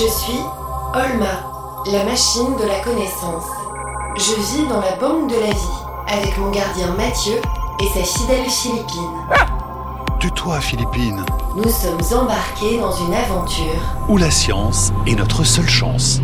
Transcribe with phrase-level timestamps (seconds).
[0.00, 0.40] Je suis
[0.94, 3.44] Olma, la machine de la connaissance.
[4.16, 5.78] Je vis dans la banque de la vie
[6.08, 7.34] avec mon gardien Mathieu
[7.82, 9.10] et sa fidèle Philippine.
[10.18, 11.22] Tue-toi, Philippine.
[11.54, 16.22] Nous sommes embarqués dans une aventure Où la science est notre seule chance.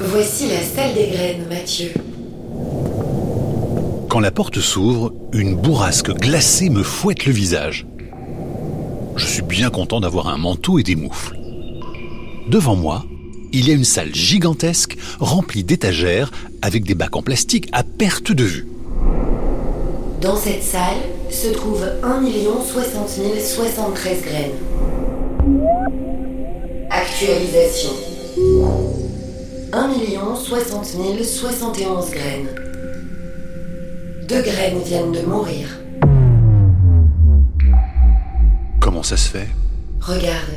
[0.00, 1.92] Voici la salle des graines, Mathieu.
[4.08, 7.86] Quand la porte s'ouvre, une bourrasque glacée me fouette le visage.
[9.16, 11.38] Je suis bien content d'avoir un manteau et des moufles.
[12.48, 13.04] Devant moi,
[13.52, 18.32] il y a une salle gigantesque remplie d'étagères avec des bacs en plastique à perte
[18.32, 18.66] de vue.
[20.20, 20.98] Dans cette salle
[21.30, 22.22] se trouve 1
[22.72, 24.50] 60 073 graines.
[26.90, 27.92] Actualisation.
[29.72, 29.90] 1
[30.36, 30.86] 60
[31.24, 32.48] 071 graines.
[34.28, 35.85] Deux graines viennent de mourir.
[39.06, 39.46] Ça se fait
[40.00, 40.56] Regarde,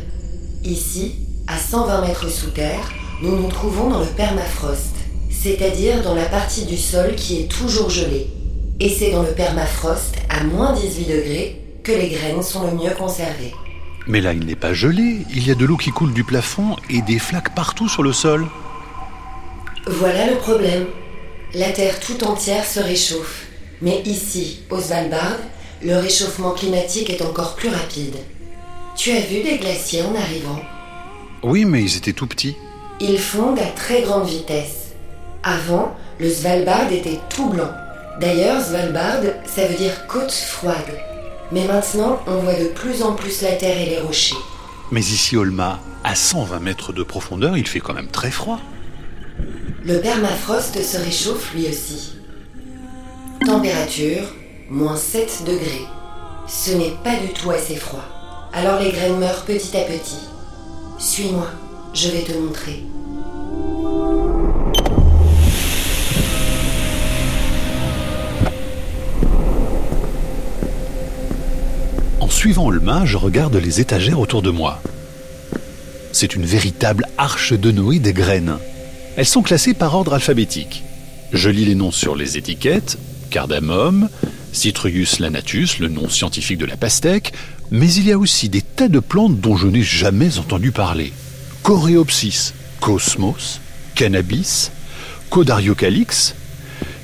[0.64, 1.14] ici,
[1.46, 2.92] à 120 mètres sous terre,
[3.22, 4.96] nous nous trouvons dans le permafrost,
[5.30, 8.28] c'est-à-dire dans la partie du sol qui est toujours gelée.
[8.80, 12.96] Et c'est dans le permafrost, à moins 18 degrés, que les graines sont le mieux
[12.98, 13.54] conservées.
[14.08, 15.18] Mais là, il n'est pas gelé.
[15.30, 18.14] Il y a de l'eau qui coule du plafond et des flaques partout sur le
[18.14, 18.48] sol.
[19.86, 20.86] Voilà le problème.
[21.54, 23.46] La Terre tout entière se réchauffe.
[23.84, 25.38] Mais ici, au Svalbard,
[25.84, 28.16] le réchauffement climatique est encore plus rapide.
[29.02, 30.60] Tu as vu des glaciers en arrivant
[31.42, 32.58] Oui, mais ils étaient tout petits.
[33.00, 34.88] Ils fondent à très grande vitesse.
[35.42, 37.72] Avant, le Svalbard était tout blanc.
[38.20, 41.00] D'ailleurs, Svalbard, ça veut dire côte froide.
[41.54, 44.36] Mais maintenant, on voit de plus en plus la terre et les rochers.
[44.92, 48.60] Mais ici, Olma, à 120 mètres de profondeur, il fait quand même très froid.
[49.82, 52.16] Le permafrost se réchauffe lui aussi.
[53.46, 54.24] Température,
[54.70, 55.88] moins 7 degrés.
[56.48, 58.04] Ce n'est pas du tout assez froid.
[58.54, 60.28] Alors les graines meurent petit à petit.
[60.98, 61.48] Suis-moi,
[61.94, 62.84] je vais te montrer.
[72.20, 74.82] En suivant main, je regarde les étagères autour de moi.
[76.12, 78.58] C'est une véritable arche de Noé des graines.
[79.16, 80.84] Elles sont classées par ordre alphabétique.
[81.32, 82.98] Je lis les noms sur les étiquettes
[83.30, 84.10] cardamome,
[84.52, 87.34] Citrugus lanatus, le nom scientifique de la pastèque,
[87.72, 91.14] mais il y a aussi des tas de plantes dont je n'ai jamais entendu parler.
[91.64, 93.62] Coréopsis, Cosmos,
[93.96, 94.72] Cannabis,
[95.30, 96.36] Codariocalix,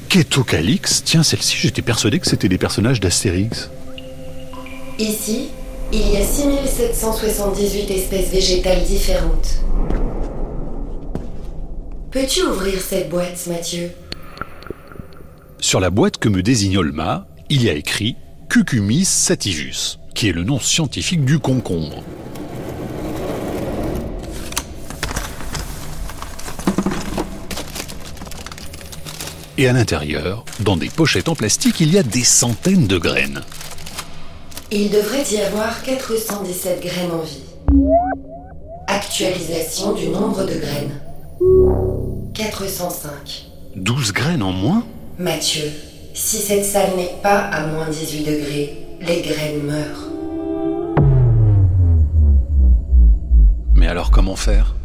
[0.09, 1.03] Ketocalix.
[1.03, 3.69] Tiens, celle-ci, j'étais persuadé que c'était des personnages d'Astérix.
[4.97, 5.49] Ici,
[5.91, 9.59] il y a 6778 espèces végétales différentes.
[12.11, 13.91] Peux-tu ouvrir cette boîte, Mathieu?
[15.59, 18.15] Sur la boîte que me désigne Olma, il y a écrit
[18.49, 22.03] Cucumis sativus, qui est le nom scientifique du concombre.
[29.57, 33.41] Et à l'intérieur, dans des pochettes en plastique, il y a des centaines de graines.
[34.71, 37.43] Il devrait y avoir 417 graines en vie.
[38.87, 40.99] Actualisation du nombre de graines.
[42.33, 43.45] 405.
[43.75, 44.83] 12 graines en moins?
[45.17, 45.71] Mathieu,
[46.15, 50.07] si cette salle n'est pas à moins 18 degrés, les graines meurent.
[53.75, 54.75] Mais alors comment faire?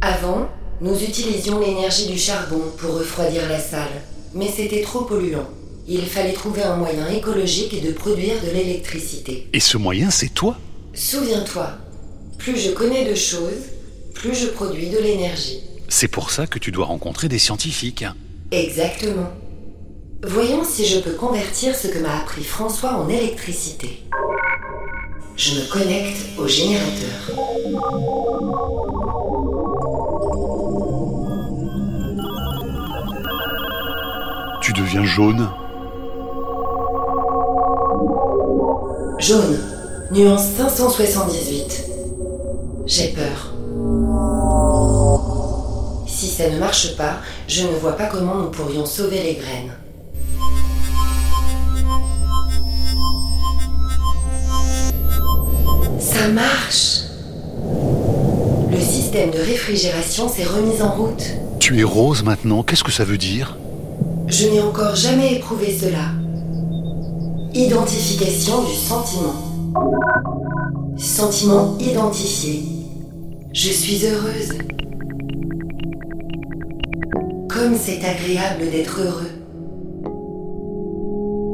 [0.00, 0.48] Avant,
[0.80, 4.00] nous utilisions l'énergie du charbon pour refroidir la salle,
[4.32, 5.48] mais c'était trop polluant.
[5.88, 9.48] Il fallait trouver un moyen écologique de produire de l'électricité.
[9.52, 10.56] Et ce moyen, c'est toi?
[10.94, 11.72] Souviens-toi,
[12.38, 13.72] plus je connais de choses,
[14.14, 15.62] plus je produis de l'énergie.
[15.88, 18.04] C'est pour ça que tu dois rencontrer des scientifiques.
[18.52, 19.30] Exactement.
[20.22, 24.02] Voyons si je peux convertir ce que m'a appris François en électricité.
[25.36, 27.36] Je me connecte au générateur.
[34.62, 35.50] Tu deviens jaune
[39.18, 39.58] Jaune,
[40.12, 41.84] nuance 578.
[42.86, 43.52] J'ai peur.
[46.06, 47.16] Si ça ne marche pas,
[47.48, 49.72] je ne vois pas comment nous pourrions sauver les graines.
[56.26, 57.02] Ça marche
[58.72, 61.22] Le système de réfrigération s'est remis en route.
[61.60, 63.56] Tu es rose maintenant, qu'est-ce que ça veut dire?
[64.26, 66.10] Je n'ai encore jamais éprouvé cela.
[67.54, 69.34] Identification du sentiment.
[70.98, 72.64] Sentiment identifié.
[73.52, 74.58] Je suis heureuse.
[77.48, 79.30] Comme c'est agréable d'être heureux.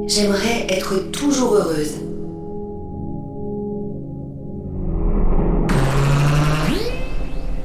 [0.06, 1.92] J'aimerais être toujours heureuse.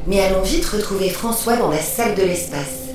[0.07, 2.87] Mais allons vite retrouver François dans la salle de l'espace.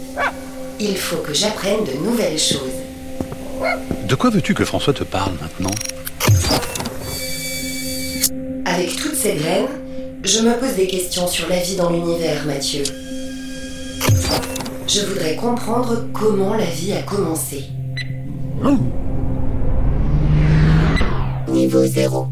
[0.80, 2.72] Il faut que j'apprenne de nouvelles choses.
[4.08, 5.70] De quoi veux-tu que François te parle maintenant?
[8.64, 9.68] Avec toutes ces graines,
[10.24, 12.84] je me pose des questions sur la vie dans l'univers, Mathieu.
[14.88, 17.64] Je voudrais comprendre comment la vie a commencé.
[21.48, 22.28] Niveau zéro.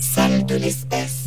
[0.00, 1.23] Salle de l'espace.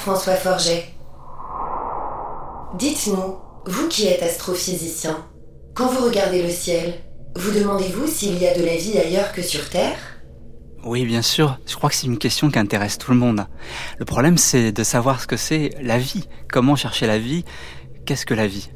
[0.00, 0.94] François Forget.
[2.78, 3.36] Dites-nous,
[3.66, 5.26] vous qui êtes astrophysicien,
[5.74, 6.94] quand vous regardez le ciel,
[7.36, 9.98] vous demandez-vous s'il y a de la vie ailleurs que sur Terre?
[10.84, 11.58] Oui, bien sûr.
[11.66, 13.46] Je crois que c'est une question qui intéresse tout le monde.
[13.98, 16.26] Le problème, c'est de savoir ce que c'est la vie.
[16.50, 17.44] Comment chercher la vie?
[18.06, 18.70] Qu'est-ce que la vie?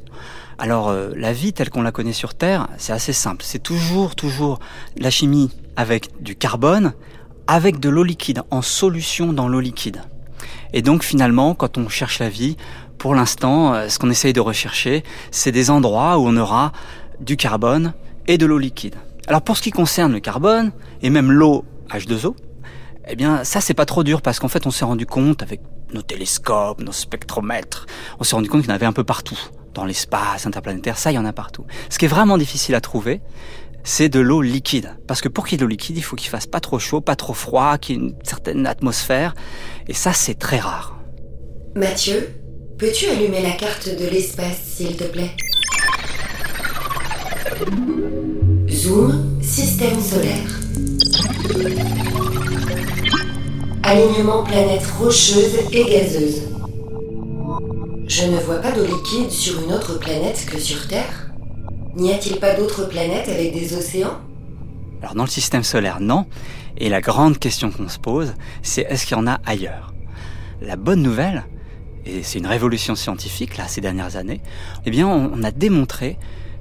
[0.59, 3.43] Alors euh, la vie telle qu'on la connaît sur Terre, c'est assez simple.
[3.43, 4.59] C'est toujours, toujours
[4.95, 6.93] la chimie avec du carbone,
[7.47, 10.03] avec de l'eau liquide, en solution dans l'eau liquide.
[10.73, 12.57] Et donc finalement, quand on cherche la vie,
[12.97, 16.71] pour l'instant, euh, ce qu'on essaye de rechercher, c'est des endroits où on aura
[17.19, 17.93] du carbone
[18.27, 18.95] et de l'eau liquide.
[19.27, 20.71] Alors pour ce qui concerne le carbone,
[21.01, 22.35] et même l'eau H2O,
[23.07, 25.61] eh bien ça c'est pas trop dur parce qu'en fait on s'est rendu compte avec
[25.93, 27.85] nos télescopes, nos spectromètres,
[28.19, 29.39] on s'est rendu compte qu'il y en avait un peu partout.
[29.73, 31.65] Dans l'espace interplanétaire, ça il y en a partout.
[31.89, 33.21] Ce qui est vraiment difficile à trouver,
[33.85, 34.97] c'est de l'eau liquide.
[35.07, 36.79] Parce que pour qu'il y ait de l'eau liquide, il faut qu'il fasse pas trop
[36.79, 39.35] chaud, pas trop froid, qu'il y ait une certaine atmosphère.
[39.87, 40.99] Et ça, c'est très rare.
[41.75, 42.29] Mathieu,
[42.77, 45.31] peux-tu allumer la carte de l'espace, s'il te plaît?
[48.69, 50.59] Zoom, système solaire.
[53.83, 56.41] Alignement planète rocheuse et gazeuse.
[58.07, 61.34] Je ne vois pas d'eau liquide sur une autre planète que sur Terre.
[61.95, 64.19] N'y a-t-il pas d'autres planètes avec des océans?
[65.01, 66.25] Alors dans le système solaire, non.
[66.77, 69.93] Et la grande question qu'on se pose, c'est est-ce qu'il y en a ailleurs?
[70.61, 71.45] La bonne nouvelle,
[72.05, 74.41] et c'est une révolution scientifique là ces dernières années,
[74.85, 76.17] eh bien on a démontré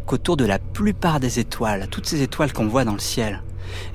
[0.06, 3.42] qu'autour de la plupart des étoiles, toutes ces étoiles qu'on voit dans le ciel,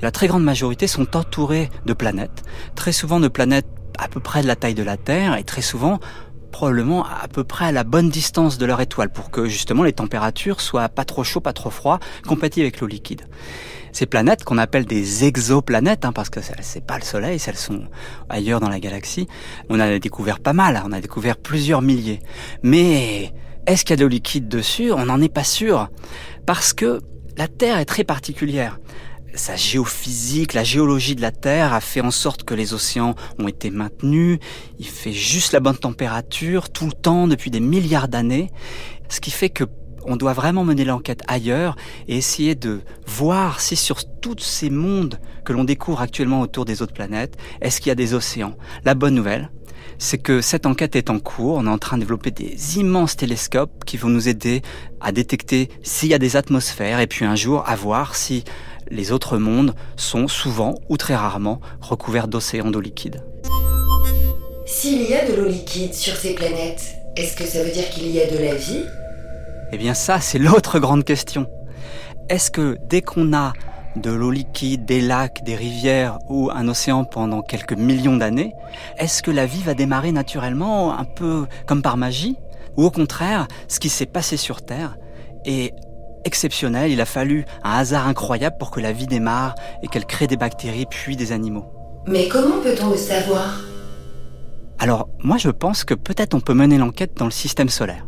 [0.02, 2.42] la très grande majorité sont entourées de planètes,
[2.74, 3.66] très souvent de planètes
[3.98, 6.00] à peu près de la taille de la Terre et très souvent
[6.50, 9.92] probablement à peu près à la bonne distance de leur étoile pour que justement les
[9.92, 13.22] températures soient pas trop chaudes, pas trop froides, compatibles avec l'eau liquide.
[13.92, 17.84] Ces planètes qu'on appelle des exoplanètes, hein, parce que c'est pas le Soleil, elles sont
[18.28, 19.26] ailleurs dans la galaxie,
[19.68, 22.20] on a découvert pas mal, on a découvert plusieurs milliers.
[22.62, 23.32] Mais
[23.66, 24.92] est-ce qu'il y a de l'eau liquide dessus?
[24.92, 25.88] On n'en est pas sûr.
[26.46, 27.00] Parce que
[27.36, 28.78] la Terre est très particulière.
[29.34, 33.46] Sa géophysique, la géologie de la Terre a fait en sorte que les océans ont
[33.46, 34.38] été maintenus.
[34.78, 38.50] Il fait juste la bonne température tout le temps depuis des milliards d'années.
[39.08, 39.64] Ce qui fait que
[40.06, 41.76] on doit vraiment mener l'enquête ailleurs
[42.08, 46.80] et essayer de voir si sur tous ces mondes que l'on découvre actuellement autour des
[46.80, 49.50] autres planètes, est-ce qu'il y a des océans La bonne nouvelle,
[49.98, 51.56] c'est que cette enquête est en cours.
[51.56, 54.62] On est en train de développer des immenses télescopes qui vont nous aider
[55.00, 58.44] à détecter s'il y a des atmosphères et puis un jour à voir si
[58.90, 63.24] les autres mondes sont souvent ou très rarement recouverts d'océans d'eau liquide.
[64.66, 68.08] S'il y a de l'eau liquide sur ces planètes, est-ce que ça veut dire qu'il
[68.10, 68.84] y a de la vie?
[69.72, 71.46] Eh bien ça, c'est l'autre grande question.
[72.28, 73.52] Est-ce que dès qu'on a
[73.96, 78.52] de l'eau liquide, des lacs, des rivières ou un océan pendant quelques millions d'années,
[78.98, 82.36] est-ce que la vie va démarrer naturellement un peu comme par magie?
[82.76, 84.96] Ou au contraire, ce qui s'est passé sur Terre
[85.44, 85.74] est
[86.30, 90.28] exceptionnel, il a fallu un hasard incroyable pour que la vie démarre et qu'elle crée
[90.28, 91.66] des bactéries puis des animaux.
[92.06, 93.60] Mais comment peut-on le savoir?
[94.78, 98.06] Alors, moi je pense que peut-être on peut mener l'enquête dans le système solaire.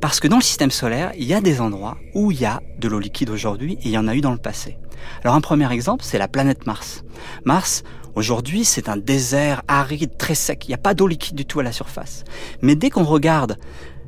[0.00, 2.62] Parce que dans le système solaire, il y a des endroits où il y a
[2.78, 4.78] de l'eau liquide aujourd'hui et il y en a eu dans le passé.
[5.22, 7.04] Alors un premier exemple, c'est la planète Mars.
[7.44, 7.82] Mars,
[8.14, 10.64] aujourd'hui, c'est un désert aride, très sec.
[10.64, 12.24] Il n'y a pas d'eau liquide du tout à la surface.
[12.62, 13.58] Mais dès qu'on regarde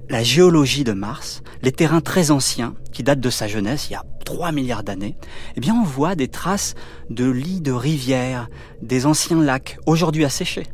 [0.09, 3.97] la géologie de Mars, les terrains très anciens, qui datent de sa jeunesse, il y
[3.97, 5.17] a 3 milliards d'années,
[5.57, 6.75] eh bien on voit des traces
[7.11, 8.49] de lits de rivières,
[8.83, 10.67] des anciens lacs, aujourd'hui asséchés.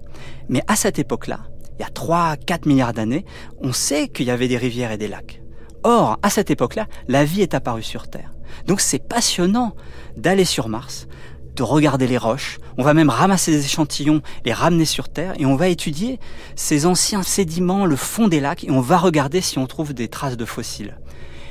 [0.48, 1.40] Mais à cette époque-là,
[1.78, 3.24] il y a 3, 4 milliards d'années,
[3.60, 5.42] on sait qu'il y avait des rivières et des lacs.
[5.84, 8.32] Or, à cette époque-là, la vie est apparue sur Terre.
[8.66, 9.74] Donc c'est passionnant
[10.16, 11.08] d'aller sur Mars,
[11.56, 12.58] de regarder les roches.
[12.78, 16.18] On va même ramasser des échantillons, les ramener sur Terre et on va étudier
[16.56, 20.08] ces anciens sédiments, le fond des lacs et on va regarder si on trouve des
[20.08, 20.98] traces de fossiles.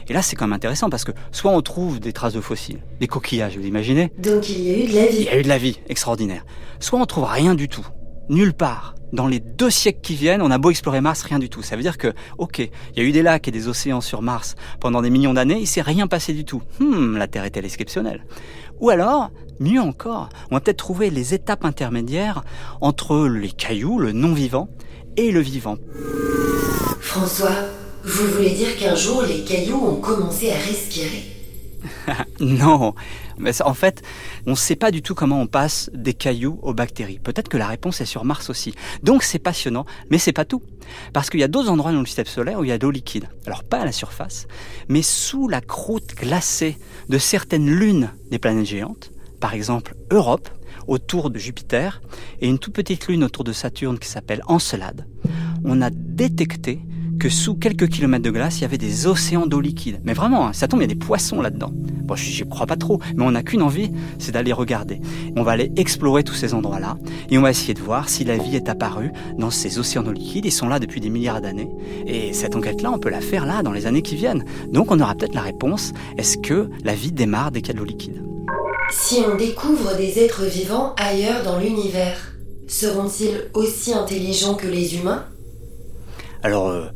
[0.08, 2.80] Et là, c'est quand même intéressant parce que soit on trouve des traces de fossiles,
[3.00, 5.18] des coquillages, vous imaginez Donc il y a eu de la vie.
[5.20, 6.44] Il y a eu de la vie, extraordinaire.
[6.80, 7.86] Soit on trouve rien du tout.
[8.30, 8.96] nulle part.
[9.14, 11.62] Dans les deux siècles qui viennent, on a beau explorer Mars, rien du tout.
[11.64, 14.22] Ça veut dire que, ok, il y a eu des lacs et des océans sur
[14.22, 16.62] Mars pendant des millions d'années, il s'est rien passé du tout.
[16.80, 18.26] Hmm, la Terre est-elle exceptionnelle?
[18.82, 22.44] Ou alors, mieux encore, on va peut-être trouver les étapes intermédiaires
[22.82, 24.70] entre les cailloux, le non-vivant,
[25.18, 25.78] et le vivant.
[27.00, 27.56] François,
[28.04, 31.41] vous voulez dire qu'un jour les cailloux ont commencé à respirer?
[32.40, 32.94] non,
[33.38, 34.02] mais en fait,
[34.46, 37.20] on ne sait pas du tout comment on passe des cailloux aux bactéries.
[37.20, 38.74] Peut-être que la réponse est sur Mars aussi.
[39.04, 40.62] Donc c'est passionnant, mais c'est pas tout.
[41.14, 42.84] Parce qu'il y a d'autres endroits dans le système solaire où il y a de
[42.84, 43.30] l'eau liquide.
[43.46, 44.48] Alors pas à la surface,
[44.90, 46.78] mais sous la croûte glacée
[47.10, 49.12] de certaines lunes des planètes géantes.
[49.40, 50.50] Par exemple, Europe,
[50.88, 52.02] autour de Jupiter,
[52.42, 55.08] et une toute petite lune autour de Saturne qui s'appelle Encelade.
[55.64, 56.80] On a détecté
[57.22, 60.02] que sous quelques kilomètres de glace, il y avait des océans d'eau liquide.
[60.04, 61.70] Mais vraiment, hein, ça tombe, il y a des poissons là-dedans.
[61.72, 65.00] Bon, j'y crois pas trop, mais on n'a qu'une envie, c'est d'aller regarder.
[65.36, 66.98] On va aller explorer tous ces endroits-là,
[67.30, 70.14] et on va essayer de voir si la vie est apparue dans ces océans d'eau
[70.14, 70.46] liquide.
[70.46, 71.70] Ils sont là depuis des milliards d'années.
[72.08, 74.44] Et cette enquête-là, on peut la faire là, dans les années qui viennent.
[74.72, 77.74] Donc on aura peut-être la réponse, est-ce que la vie démarre dès qu'il y a
[77.76, 78.20] de l'eau liquide?
[78.90, 82.34] Si on découvre des êtres vivants ailleurs dans l'univers,
[82.66, 85.26] seront-ils aussi intelligents que les humains?
[86.44, 86.88] Alors, euh,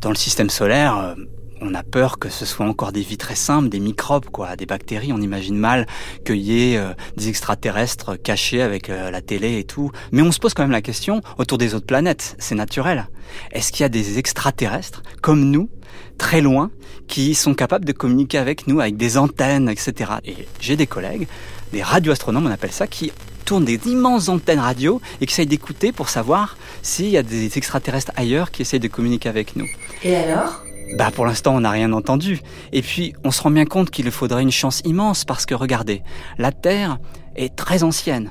[0.00, 1.14] dans le système solaire, euh,
[1.60, 4.66] on a peur que ce soit encore des vies très simples, des microbes, quoi, des
[4.66, 5.12] bactéries.
[5.12, 5.86] On imagine mal
[6.24, 9.90] qu'il y ait euh, des extraterrestres cachés avec euh, la télé et tout.
[10.12, 12.36] Mais on se pose quand même la question autour des autres planètes.
[12.38, 13.08] C'est naturel.
[13.52, 15.68] Est-ce qu'il y a des extraterrestres comme nous,
[16.16, 16.70] très loin,
[17.08, 20.12] qui sont capables de communiquer avec nous avec des antennes, etc.
[20.24, 21.26] Et j'ai des collègues,
[21.72, 23.12] des radioastronomes, on appelle ça, qui
[23.48, 27.56] tournent des immenses antennes radio et qui essayent d'écouter pour savoir s'il y a des
[27.56, 29.64] extraterrestres ailleurs qui essayent de communiquer avec nous.
[30.04, 30.62] Et alors?
[30.98, 32.42] Bah pour l'instant on n'a rien entendu.
[32.72, 36.02] Et puis on se rend bien compte qu'il faudrait une chance immense parce que regardez,
[36.36, 36.98] la Terre
[37.36, 38.28] est très ancienne,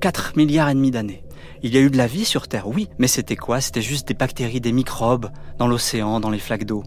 [0.00, 1.24] 4 milliards et demi d'années.
[1.64, 3.60] Il y a eu de la vie sur Terre, oui, mais c'était quoi?
[3.60, 6.84] C'était juste des bactéries, des microbes dans l'océan, dans les flaques d'eau,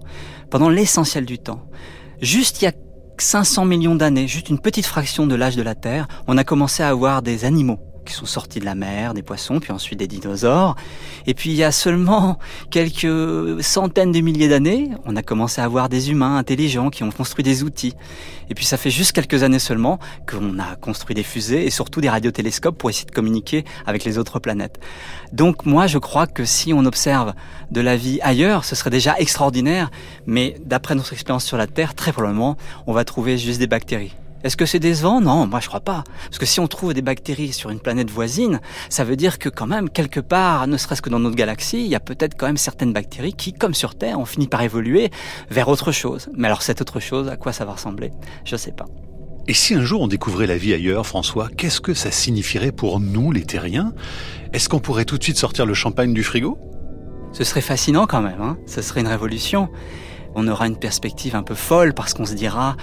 [0.50, 1.68] pendant l'essentiel du temps.
[2.22, 2.74] Juste il y a
[3.22, 6.84] 500 millions d'années, juste une petite fraction de l'âge de la Terre, on a commencé
[6.84, 10.08] à avoir des animaux qui sont sortis de la mer, des poissons, puis ensuite des
[10.08, 10.76] dinosaures.
[11.28, 12.38] Et puis il y a seulement
[12.70, 17.12] quelques centaines de milliers d'années, on a commencé à avoir des humains intelligents qui ont
[17.12, 17.94] construit des outils.
[18.50, 22.02] Et puis ça fait juste quelques années seulement qu'on a construit des fusées et surtout
[22.02, 24.80] des radiotélescopes pour essayer de communiquer avec les autres planètes.
[25.32, 27.34] Donc moi je crois que si on observe
[27.72, 29.90] de la vie ailleurs, ce serait déjà extraordinaire,
[30.26, 32.58] mais d'après notre expérience sur la Terre, très probablement,
[32.88, 34.14] on va trouver juste des bactéries.
[34.44, 35.22] Est-ce que c'est décevant?
[35.22, 36.04] Non, moi je crois pas.
[36.26, 38.60] Parce que si on trouve des bactéries sur une planète voisine,
[38.90, 41.88] ça veut dire que quand même, quelque part, ne serait-ce que dans notre galaxie, il
[41.88, 45.12] y a peut-être quand même certaines bactéries qui, comme sur Terre, ont fini par évoluer
[45.50, 46.30] vers autre chose.
[46.36, 48.12] Mais alors cette autre chose, à quoi ça va ressembler?
[48.44, 48.86] Je sais pas.
[49.48, 53.00] Et si un jour on découvrait la vie ailleurs, François, qu'est-ce que ça signifierait pour
[53.00, 53.94] nous, les terriens?
[54.54, 56.58] Est-ce qu'on pourrait tout de suite sortir le champagne du frigo?
[57.34, 59.70] Ce serait fascinant quand même, hein ce serait une révolution
[60.36, 62.76] on aura une perspective un peu folle parce qu'on se dira,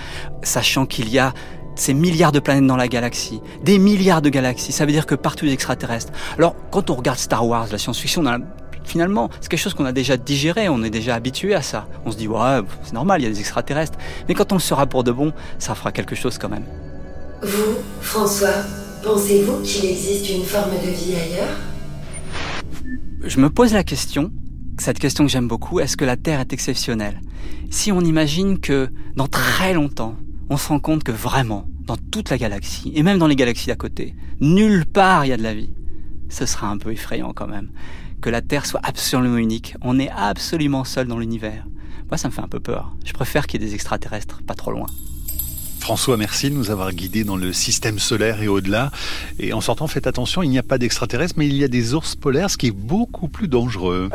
[0.43, 1.33] sachant qu'il y a
[1.77, 5.15] ces milliards de planètes dans la galaxie, des milliards de galaxies, ça veut dire que
[5.15, 6.13] partout des extraterrestres.
[6.37, 8.25] Alors, quand on regarde Star Wars, la science-fiction,
[8.85, 11.87] finalement, c'est quelque chose qu'on a déjà digéré, on est déjà habitué à ça.
[12.05, 13.99] On se dit, ouais, c'est normal, il y a des extraterrestres.
[14.29, 16.65] Mais quand on le sera pour de bon, ça fera quelque chose quand même.
[17.43, 18.65] Vous, François,
[19.03, 21.57] pensez-vous qu'il existe une forme de vie ailleurs?
[23.23, 24.31] Je me pose la question,
[24.81, 27.21] cette question que j'aime beaucoup, est-ce que la Terre est exceptionnelle?
[27.71, 30.17] Si on imagine que dans très longtemps,
[30.49, 33.67] on se rend compte que vraiment, dans toute la galaxie, et même dans les galaxies
[33.67, 35.73] d'à côté, nulle part il y a de la vie,
[36.29, 37.71] ce sera un peu effrayant quand même.
[38.21, 41.67] Que la Terre soit absolument unique, on est absolument seul dans l'univers.
[42.09, 42.97] Moi, ça me fait un peu peur.
[43.05, 44.87] Je préfère qu'il y ait des extraterrestres pas trop loin.
[45.79, 48.91] François, merci de nous avoir guidés dans le système solaire et au-delà.
[49.39, 51.95] Et en sortant, faites attention, il n'y a pas d'extraterrestres, mais il y a des
[51.95, 54.11] ours polaires, ce qui est beaucoup plus dangereux.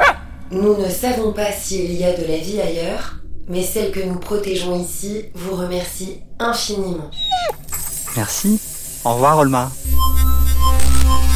[0.56, 3.18] Nous ne savons pas s'il y a de la vie ailleurs,
[3.50, 7.12] mais celle que nous protégeons ici vous remercie infiniment.
[8.16, 8.62] Merci.
[9.04, 9.70] Au revoir, Olma.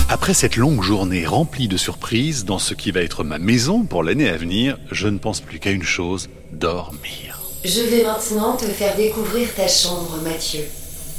[0.08, 4.04] Après cette longue journée remplie de surprises dans ce qui va être ma maison pour
[4.04, 7.42] l'année à venir, je ne pense plus qu'à une chose, dormir.
[7.66, 10.64] Je vais maintenant te faire découvrir ta chambre, Mathieu.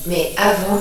[0.07, 0.81] Mais avant,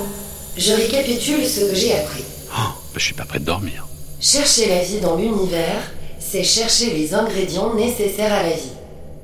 [0.56, 2.24] je récapitule ce que j'ai appris.
[2.56, 3.86] Oh, je suis pas prêt de dormir.
[4.20, 5.82] Chercher la vie dans l'univers
[6.30, 8.72] c'est chercher les ingrédients nécessaires à la vie.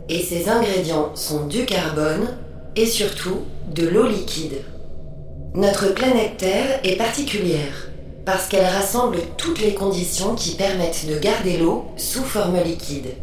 [0.09, 2.37] Et ces ingrédients sont du carbone
[2.75, 4.63] et surtout de l'eau liquide.
[5.55, 7.91] Notre planète Terre est particulière
[8.25, 13.15] parce qu'elle rassemble toutes les conditions qui permettent de garder l'eau sous forme liquide.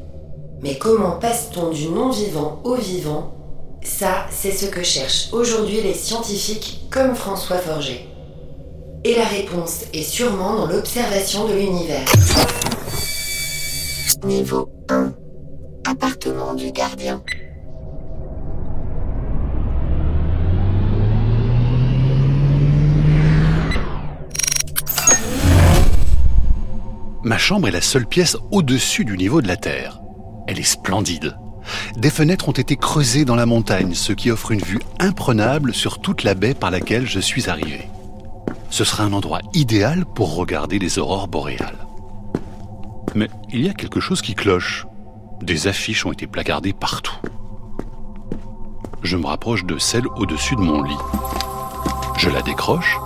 [0.62, 3.34] Mais comment passe-t-on du non-vivant au vivant?
[3.84, 8.08] Ça, c'est ce que cherchent aujourd'hui les scientifiques comme François Forger.
[9.04, 12.06] Et la réponse est sûrement dans l'observation de l'univers.
[14.26, 15.14] Niveau 1.
[15.86, 17.22] Appartement du gardien.
[27.24, 30.00] Ma chambre est la seule pièce au-dessus du niveau de la Terre.
[30.48, 31.36] Elle est splendide.
[31.98, 36.00] Des fenêtres ont été creusées dans la montagne, ce qui offre une vue imprenable sur
[36.00, 37.90] toute la baie par laquelle je suis arrivé.
[38.70, 41.88] Ce sera un endroit idéal pour regarder les aurores boréales.
[43.16, 44.86] Mais il y a quelque chose qui cloche.
[45.42, 47.16] Des affiches ont été placardées partout.
[49.04, 50.98] Je me rapproche de celle au-dessus de mon lit.
[52.18, 52.98] Je la décroche.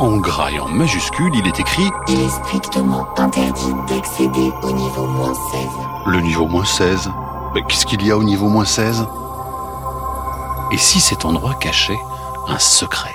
[0.00, 5.06] En gras et en majuscule, il est écrit Il est strictement interdit d'accéder au niveau
[5.06, 5.60] moins 16.
[6.06, 7.08] Le niveau moins 16
[7.54, 9.06] Mais qu'est-ce qu'il y a au niveau moins 16
[10.72, 11.98] Et si cet endroit cachait
[12.48, 13.14] un secret?